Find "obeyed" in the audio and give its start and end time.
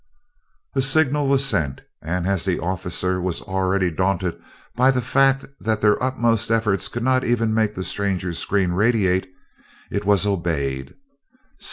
10.25-10.95